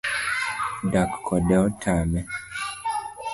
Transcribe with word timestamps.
Dak 0.91 1.11
kode 1.25 1.53
otame 1.65 2.21